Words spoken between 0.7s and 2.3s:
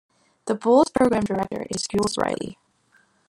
program director is Jules